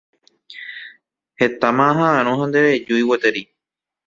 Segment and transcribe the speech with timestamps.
[1.39, 3.43] Hetáma aha'ãrõ ha nderejúi gueteri.